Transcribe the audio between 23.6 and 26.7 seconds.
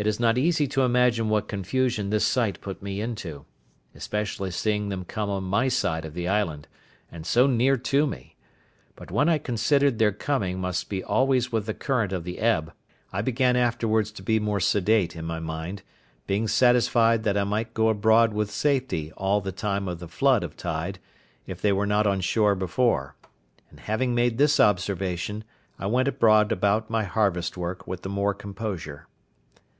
and having made this observation, I went abroad